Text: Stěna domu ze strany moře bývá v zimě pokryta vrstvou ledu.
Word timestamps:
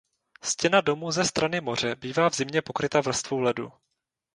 Stěna 0.41 0.81
domu 0.81 1.11
ze 1.11 1.25
strany 1.25 1.61
moře 1.61 1.95
bývá 1.95 2.29
v 2.29 2.35
zimě 2.35 2.61
pokryta 2.61 3.01
vrstvou 3.01 3.39
ledu. 3.39 3.71